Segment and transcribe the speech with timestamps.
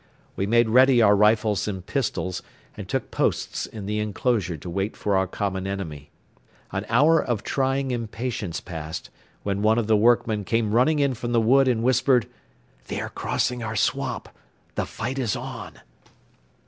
[0.35, 2.41] We made ready our rifles and pistols
[2.75, 6.09] and took posts in the enclosure to wait for our common enemy.
[6.71, 9.11] An hour of trying impatience passed,
[9.43, 12.27] when one of the workmen came running in from the wood and whispered:
[12.87, 14.27] "They are crossing our swamp....
[14.73, 15.81] The fight is on."